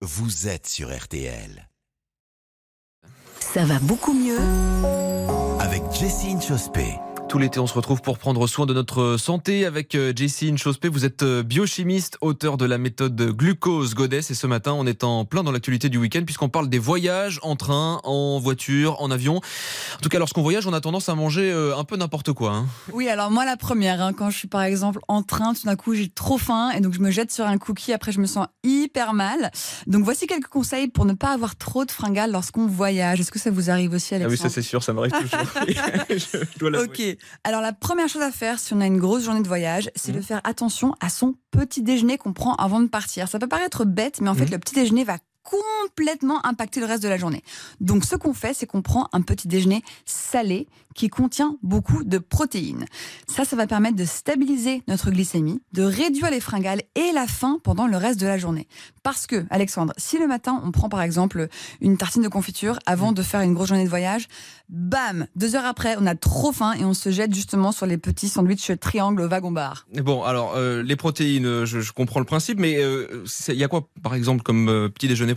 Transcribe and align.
vous 0.00 0.46
êtes 0.46 0.68
sur 0.68 0.96
RTL. 0.96 1.68
Ça 3.40 3.64
va 3.64 3.80
beaucoup 3.80 4.12
mieux 4.12 4.38
Avec 5.58 5.82
Jessine 5.92 6.40
Chospé. 6.40 6.94
Tout 7.28 7.36
l'été, 7.38 7.60
on 7.60 7.66
se 7.66 7.74
retrouve 7.74 8.00
pour 8.00 8.16
prendre 8.16 8.46
soin 8.46 8.64
de 8.64 8.72
notre 8.72 9.18
santé 9.18 9.66
avec 9.66 9.94
euh, 9.94 10.14
Jessine 10.16 10.56
Chospé. 10.56 10.88
Vous 10.88 11.04
êtes 11.04 11.22
euh, 11.22 11.42
biochimiste, 11.42 12.16
auteur 12.22 12.56
de 12.56 12.64
la 12.64 12.78
méthode 12.78 13.20
glucose 13.36 13.94
Goddess. 13.94 14.30
Et 14.30 14.34
ce 14.34 14.46
matin, 14.46 14.72
on 14.72 14.86
est 14.86 15.04
en 15.04 15.26
plein 15.26 15.42
dans 15.42 15.52
l'actualité 15.52 15.90
du 15.90 15.98
week-end 15.98 16.22
puisqu'on 16.24 16.48
parle 16.48 16.70
des 16.70 16.78
voyages 16.78 17.38
en 17.42 17.54
train, 17.54 18.00
en 18.04 18.38
voiture, 18.38 19.02
en 19.02 19.10
avion. 19.10 19.36
En 19.36 20.00
tout 20.00 20.08
cas, 20.08 20.18
lorsqu'on 20.18 20.40
voyage, 20.40 20.66
on 20.66 20.72
a 20.72 20.80
tendance 20.80 21.10
à 21.10 21.14
manger 21.14 21.52
euh, 21.52 21.76
un 21.76 21.84
peu 21.84 21.96
n'importe 21.98 22.32
quoi. 22.32 22.52
hein. 22.52 22.66
Oui, 22.94 23.10
alors 23.10 23.30
moi 23.30 23.44
la 23.44 23.58
première, 23.58 24.00
hein, 24.00 24.14
quand 24.14 24.30
je 24.30 24.38
suis 24.38 24.48
par 24.48 24.62
exemple 24.62 25.00
en 25.06 25.22
train, 25.22 25.52
tout 25.52 25.66
d'un 25.66 25.76
coup 25.76 25.92
j'ai 25.94 26.08
trop 26.08 26.38
faim 26.38 26.70
et 26.70 26.80
donc 26.80 26.94
je 26.94 27.00
me 27.00 27.10
jette 27.10 27.30
sur 27.30 27.44
un 27.44 27.58
cookie, 27.58 27.92
après 27.92 28.10
je 28.10 28.20
me 28.20 28.26
sens 28.26 28.46
hyper 28.64 29.12
mal. 29.12 29.50
Donc 29.86 30.02
voici 30.02 30.26
quelques 30.26 30.46
conseils 30.48 30.88
pour 30.88 31.04
ne 31.04 31.12
pas 31.12 31.32
avoir 31.34 31.56
trop 31.56 31.84
de 31.84 31.90
fringales 31.90 32.32
lorsqu'on 32.32 32.66
voyage. 32.66 33.20
Est-ce 33.20 33.30
que 33.30 33.38
ça 33.38 33.50
vous 33.50 33.68
arrive 33.68 33.92
aussi 33.92 34.14
Ah 34.14 34.18
oui, 34.18 34.24
Alexandre? 34.24 34.48
ça 34.50 34.54
c'est 34.54 34.62
sûr, 34.66 34.82
ça 34.82 34.94
m'arrive 34.94 35.12
toujours. 35.12 35.40
Je 36.08 36.58
dois 36.58 36.70
l'avouer. 36.70 37.17
Alors 37.44 37.60
la 37.60 37.72
première 37.72 38.08
chose 38.08 38.22
à 38.22 38.30
faire 38.30 38.58
si 38.58 38.72
on 38.74 38.80
a 38.80 38.86
une 38.86 38.98
grosse 38.98 39.24
journée 39.24 39.42
de 39.42 39.48
voyage, 39.48 39.90
c'est 39.96 40.12
Mhm. 40.12 40.16
de 40.18 40.22
faire 40.22 40.40
attention 40.44 40.94
à 41.00 41.08
son 41.08 41.34
petit 41.50 41.82
déjeuner 41.82 42.18
qu'on 42.18 42.32
prend 42.32 42.54
avant 42.54 42.80
de 42.80 42.86
partir. 42.88 43.28
Ça 43.28 43.38
peut 43.38 43.48
paraître 43.48 43.84
bête, 43.84 44.20
mais 44.20 44.28
en 44.28 44.34
fait 44.34 44.44
Mhm. 44.46 44.50
le 44.52 44.58
petit 44.58 44.74
déjeuner 44.74 45.04
va 45.04 45.18
complètement 45.48 46.44
impacter 46.44 46.80
le 46.80 46.86
reste 46.86 47.02
de 47.02 47.08
la 47.08 47.16
journée. 47.16 47.42
Donc 47.80 48.04
ce 48.04 48.16
qu'on 48.16 48.34
fait, 48.34 48.54
c'est 48.54 48.66
qu'on 48.66 48.82
prend 48.82 49.08
un 49.12 49.22
petit 49.22 49.48
déjeuner 49.48 49.82
salé 50.04 50.68
qui 50.94 51.08
contient 51.08 51.56
beaucoup 51.62 52.02
de 52.02 52.18
protéines. 52.18 52.86
Ça, 53.28 53.44
ça 53.44 53.54
va 53.54 53.66
permettre 53.66 53.94
de 53.94 54.04
stabiliser 54.04 54.82
notre 54.88 55.10
glycémie, 55.10 55.60
de 55.72 55.84
réduire 55.84 56.30
les 56.30 56.40
fringales 56.40 56.82
et 56.96 57.12
la 57.12 57.26
faim 57.26 57.60
pendant 57.62 57.86
le 57.86 57.96
reste 57.96 58.18
de 58.20 58.26
la 58.26 58.36
journée. 58.36 58.66
Parce 59.04 59.26
que, 59.26 59.46
Alexandre, 59.50 59.92
si 59.96 60.18
le 60.18 60.26
matin 60.26 60.60
on 60.64 60.72
prend 60.72 60.88
par 60.88 61.02
exemple 61.02 61.48
une 61.80 61.96
tartine 61.96 62.22
de 62.22 62.28
confiture 62.28 62.78
avant 62.84 63.12
de 63.12 63.22
faire 63.22 63.40
une 63.42 63.54
grosse 63.54 63.68
journée 63.68 63.84
de 63.84 63.88
voyage, 63.88 64.26
bam, 64.68 65.26
deux 65.36 65.54
heures 65.54 65.66
après, 65.66 65.96
on 66.00 66.06
a 66.06 66.16
trop 66.16 66.52
faim 66.52 66.72
et 66.72 66.84
on 66.84 66.94
se 66.94 67.10
jette 67.10 67.32
justement 67.32 67.70
sur 67.70 67.86
les 67.86 67.96
petits 67.96 68.28
sandwichs 68.28 68.72
triangles 68.80 69.22
au 69.22 69.28
wagon-bar. 69.28 69.86
Bon, 70.02 70.24
alors 70.24 70.54
euh, 70.56 70.82
les 70.82 70.96
protéines, 70.96 71.46
euh, 71.46 71.64
je, 71.64 71.80
je 71.80 71.92
comprends 71.92 72.20
le 72.20 72.26
principe, 72.26 72.58
mais 72.58 72.76
euh, 72.78 73.24
il 73.48 73.54
y 73.54 73.64
a 73.64 73.68
quoi, 73.68 73.88
par 74.02 74.14
exemple, 74.14 74.42
comme 74.42 74.68
euh, 74.68 74.88
petit 74.88 75.06
déjeuner 75.06 75.34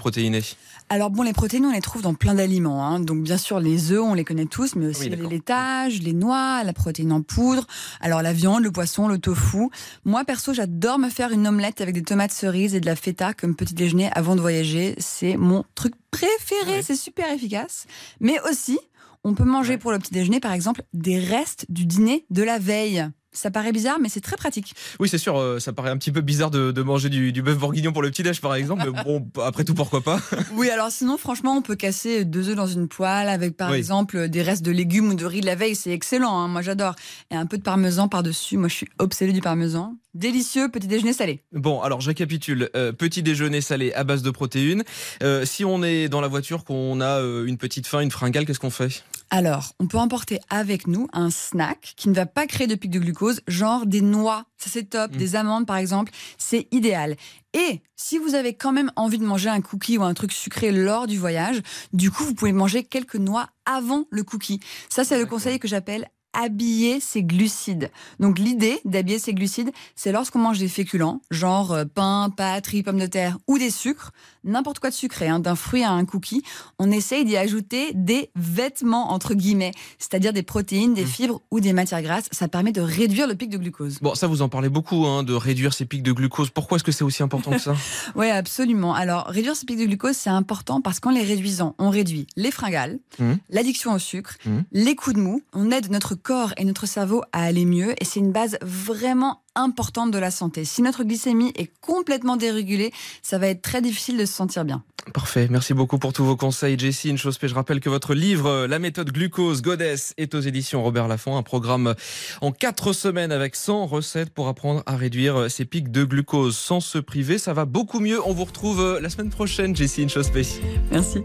Alors 0.89 1.09
bon, 1.09 1.23
les 1.23 1.31
protéines, 1.33 1.65
on 1.65 1.71
les 1.71 1.79
trouve 1.81 2.01
dans 2.01 2.13
plein 2.13 2.33
d'aliments. 2.33 2.85
hein. 2.85 2.99
Donc 2.99 3.23
bien 3.23 3.37
sûr, 3.37 3.59
les 3.59 3.91
œufs, 3.91 4.01
on 4.01 4.13
les 4.13 4.25
connaît 4.25 4.45
tous, 4.45 4.75
mais 4.75 4.87
aussi 4.87 5.09
Oui, 5.09 5.15
les 5.15 5.27
laitages, 5.27 6.01
les 6.01 6.13
noix, 6.13 6.63
la 6.63 6.73
protéine 6.73 7.11
en 7.13 7.21
poudre, 7.21 7.65
alors 8.01 8.21
la 8.21 8.33
viande, 8.33 8.63
le 8.63 8.71
poisson, 8.71 9.07
le 9.07 9.17
tofu. 9.17 9.69
Moi, 10.03 10.25
perso, 10.25 10.53
j'adore 10.53 10.99
me 10.99 11.09
faire 11.09 11.31
une 11.31 11.47
omelette 11.47 11.79
avec 11.81 11.95
des 11.95 12.03
tomates 12.03 12.31
cerises 12.33 12.75
et 12.75 12.79
de 12.81 12.85
la 12.85 12.95
feta 12.95 13.33
comme 13.33 13.55
petit 13.55 13.73
déjeuner 13.73 14.09
avant 14.13 14.35
de 14.35 14.41
voyager. 14.41 14.95
C'est 14.97 15.37
mon 15.37 15.63
truc 15.75 15.93
préféré, 16.11 16.81
c'est 16.81 16.95
super 16.95 17.31
efficace. 17.31 17.85
Mais 18.19 18.37
aussi, 18.49 18.77
on 19.23 19.33
peut 19.33 19.43
manger 19.45 19.77
pour 19.77 19.91
le 19.91 19.99
petit 19.99 20.11
déjeuner, 20.11 20.39
par 20.39 20.51
exemple, 20.51 20.83
des 20.93 21.19
restes 21.19 21.65
du 21.69 21.85
dîner 21.85 22.25
de 22.31 22.43
la 22.43 22.59
veille. 22.59 23.07
Ça 23.33 23.49
paraît 23.49 23.71
bizarre, 23.71 23.97
mais 24.01 24.09
c'est 24.09 24.19
très 24.19 24.35
pratique. 24.35 24.73
Oui, 24.99 25.07
c'est 25.07 25.17
sûr, 25.17 25.37
euh, 25.37 25.59
ça 25.59 25.71
paraît 25.71 25.89
un 25.89 25.97
petit 25.97 26.11
peu 26.11 26.19
bizarre 26.19 26.51
de, 26.51 26.71
de 26.71 26.81
manger 26.81 27.07
du, 27.09 27.31
du 27.31 27.41
bœuf 27.41 27.57
bourguignon 27.57 27.93
pour 27.93 28.01
le 28.01 28.09
petit-déj, 28.11 28.41
par 28.41 28.55
exemple, 28.55 28.83
mais 28.91 29.03
bon, 29.03 29.25
après 29.43 29.63
tout, 29.63 29.73
pourquoi 29.73 30.01
pas? 30.01 30.19
Oui, 30.53 30.69
alors 30.69 30.91
sinon, 30.91 31.17
franchement, 31.17 31.55
on 31.55 31.61
peut 31.61 31.75
casser 31.75 32.25
deux 32.25 32.49
œufs 32.49 32.55
dans 32.55 32.67
une 32.67 32.89
poêle 32.89 33.29
avec, 33.29 33.55
par 33.55 33.71
Oui. 33.71 33.77
exemple, 33.77 34.27
des 34.27 34.41
restes 34.41 34.63
de 34.65 34.71
légumes 34.71 35.09
ou 35.09 35.13
de 35.13 35.25
riz 35.25 35.39
de 35.41 35.45
la 35.45 35.55
veille. 35.55 35.75
C'est 35.75 35.91
excellent, 35.91 36.37
hein, 36.37 36.47
moi 36.49 36.61
j'adore. 36.61 36.95
Et 37.31 37.35
un 37.35 37.45
peu 37.45 37.57
de 37.57 37.63
parmesan 37.63 38.09
par-dessus. 38.09 38.57
Moi, 38.57 38.67
je 38.67 38.75
suis 38.75 38.87
obsédée 38.99 39.31
du 39.31 39.41
parmesan. 39.41 39.95
Délicieux, 40.13 40.67
petit 40.69 40.87
déjeuner 40.87 41.13
salé. 41.13 41.41
Bon, 41.53 41.79
alors 41.81 42.01
je 42.01 42.07
récapitule. 42.09 42.69
Euh, 42.75 42.91
petit 42.91 43.23
déjeuner 43.23 43.61
salé 43.61 43.93
à 43.93 44.03
base 44.03 44.23
de 44.23 44.29
protéines. 44.31 44.83
Euh, 45.23 45.45
si 45.45 45.63
on 45.63 45.83
est 45.83 46.09
dans 46.09 46.19
la 46.19 46.27
voiture, 46.27 46.65
qu'on 46.65 46.99
a 46.99 47.21
une 47.21 47.57
petite 47.57 47.87
faim, 47.87 48.01
une 48.01 48.11
fringale, 48.11 48.45
qu'est-ce 48.45 48.59
qu'on 48.59 48.69
fait? 48.71 49.03
Alors, 49.33 49.71
on 49.79 49.87
peut 49.87 49.97
emporter 49.97 50.41
avec 50.49 50.87
nous 50.87 51.07
un 51.13 51.29
snack 51.29 51.93
qui 51.95 52.09
ne 52.09 52.13
va 52.13 52.25
pas 52.25 52.47
créer 52.47 52.67
de 52.67 52.75
pic 52.75 52.91
de 52.91 52.99
glucose, 52.99 53.39
genre 53.47 53.85
des 53.85 54.01
noix. 54.01 54.43
Ça, 54.57 54.69
c'est 54.69 54.83
top. 54.83 55.13
Mm. 55.13 55.17
Des 55.17 55.35
amandes, 55.37 55.65
par 55.65 55.77
exemple. 55.77 56.11
C'est 56.37 56.67
idéal. 56.71 57.15
Et 57.53 57.81
si 57.95 58.17
vous 58.17 58.35
avez 58.35 58.55
quand 58.55 58.73
même 58.73 58.91
envie 58.97 59.19
de 59.19 59.25
manger 59.25 59.47
un 59.47 59.61
cookie 59.61 59.97
ou 59.97 60.03
un 60.03 60.13
truc 60.13 60.33
sucré 60.33 60.73
lors 60.73 61.07
du 61.07 61.17
voyage, 61.17 61.61
du 61.93 62.11
coup, 62.11 62.25
vous 62.25 62.33
pouvez 62.33 62.51
manger 62.51 62.83
quelques 62.83 63.15
noix 63.15 63.47
avant 63.65 64.03
le 64.09 64.23
cookie. 64.23 64.59
Ça, 64.89 65.05
c'est 65.05 65.17
le 65.17 65.25
conseil 65.25 65.59
que 65.59 65.67
j'appelle 65.69 66.09
habiller 66.33 66.99
ses 66.99 67.23
glucides. 67.23 67.91
Donc 68.19 68.39
l'idée 68.39 68.79
d'habiller 68.85 69.19
ses 69.19 69.33
glucides, 69.33 69.71
c'est 69.95 70.11
lorsqu'on 70.11 70.39
mange 70.39 70.59
des 70.59 70.67
féculents, 70.67 71.21
genre 71.29 71.71
euh, 71.73 71.85
pain, 71.85 72.29
pâtes, 72.35 72.67
riz, 72.67 72.83
pommes 72.83 72.99
de 72.99 73.05
terre 73.05 73.37
ou 73.47 73.57
des 73.57 73.69
sucres, 73.71 74.11
n'importe 74.43 74.79
quoi 74.79 74.89
de 74.89 74.95
sucré, 74.95 75.27
hein, 75.27 75.39
d'un 75.39 75.55
fruit 75.55 75.83
à 75.83 75.91
un 75.91 76.05
cookie, 76.05 76.43
on 76.79 76.89
essaye 76.91 77.25
d'y 77.25 77.37
ajouter 77.37 77.91
des 77.93 78.29
vêtements 78.35 79.11
entre 79.11 79.33
guillemets, 79.33 79.71
c'est-à-dire 79.99 80.33
des 80.33 80.43
protéines, 80.43 80.93
des 80.93 81.03
Mm. 81.03 81.07
fibres 81.07 81.41
ou 81.51 81.59
des 81.59 81.73
matières 81.73 82.01
grasses. 82.01 82.27
Ça 82.31 82.47
permet 82.47 82.71
de 82.71 82.81
réduire 82.81 83.27
le 83.27 83.35
pic 83.35 83.49
de 83.49 83.57
glucose. 83.57 83.99
Bon, 84.01 84.15
ça 84.15 84.27
vous 84.27 84.41
en 84.41 84.49
parlez 84.49 84.69
beaucoup, 84.69 85.05
hein, 85.05 85.23
de 85.23 85.33
réduire 85.33 85.73
ces 85.73 85.85
pics 85.85 86.03
de 86.03 86.11
glucose. 86.11 86.49
Pourquoi 86.49 86.77
est-ce 86.77 86.83
que 86.83 86.91
c'est 86.91 87.03
aussi 87.03 87.23
important 87.23 87.51
que 87.51 87.59
ça? 87.59 87.75
Oui, 88.15 88.29
absolument. 88.29 88.93
Alors, 88.93 89.25
réduire 89.27 89.55
ce 89.55 89.65
pic 89.65 89.77
de 89.77 89.85
glucose, 89.85 90.15
c'est 90.15 90.29
important 90.29 90.81
parce 90.81 90.99
qu'en 90.99 91.11
les 91.11 91.23
réduisant, 91.23 91.75
on 91.77 91.89
réduit 91.89 92.27
les 92.35 92.51
fringales, 92.51 92.99
Mhm. 93.19 93.37
l'addiction 93.49 93.93
au 93.93 93.99
sucre, 93.99 94.35
Mhm. 94.45 94.63
les 94.71 94.95
coups 94.95 95.15
de 95.15 95.21
mou. 95.21 95.41
On 95.53 95.71
aide 95.71 95.89
notre 95.91 96.15
corps 96.21 96.53
et 96.57 96.65
notre 96.65 96.85
cerveau 96.85 97.23
à 97.31 97.43
aller 97.43 97.65
mieux 97.65 97.93
et 98.01 98.05
c'est 98.05 98.19
une 98.19 98.31
base 98.31 98.57
vraiment 98.61 99.41
importante 99.55 100.11
de 100.11 100.17
la 100.17 100.31
santé. 100.31 100.65
Si 100.65 100.81
notre 100.81 101.03
glycémie 101.03 101.51
est 101.55 101.71
complètement 101.81 102.37
dérégulée, 102.37 102.91
ça 103.21 103.37
va 103.37 103.47
être 103.47 103.61
très 103.61 103.81
difficile 103.81 104.17
de 104.17 104.25
se 104.25 104.33
sentir 104.33 104.65
bien. 104.65 104.83
Parfait, 105.13 105.47
merci 105.49 105.73
beaucoup 105.73 105.97
pour 105.97 106.13
tous 106.13 106.23
vos 106.23 106.37
conseils, 106.37 106.77
Jessie. 106.77 107.09
Une 107.09 107.17
chose, 107.17 107.37
je 107.41 107.53
rappelle 107.55 107.79
que 107.79 107.89
votre 107.89 108.13
livre, 108.13 108.47
euh, 108.47 108.67
La 108.67 108.77
méthode 108.77 109.11
glucose 109.11 109.61
Goddess, 109.61 110.13
est 110.17 110.35
aux 110.35 110.39
éditions 110.39 110.83
Robert 110.83 111.07
Laffont, 111.07 111.37
un 111.37 111.43
programme 111.43 111.95
en 112.41 112.51
quatre 112.51 112.93
semaines 112.93 113.31
avec 113.31 113.55
100 113.55 113.87
recettes 113.87 114.29
pour 114.29 114.47
apprendre 114.47 114.83
à 114.85 114.95
réduire 114.95 115.35
euh, 115.37 115.49
ces 115.49 115.65
pics 115.65 115.91
de 115.91 116.03
glucose 116.03 116.55
sans 116.55 116.81
se 116.81 116.99
priver. 116.99 117.39
Ça 117.39 117.53
va 117.53 117.65
beaucoup 117.65 117.99
mieux. 117.99 118.19
On 118.25 118.33
vous 118.33 118.45
retrouve 118.45 118.79
euh, 118.79 118.99
la 119.01 119.09
semaine 119.09 119.31
prochaine, 119.31 119.75
Jessie 119.75 120.03
Inchospé. 120.03 120.45
Merci. 120.91 121.21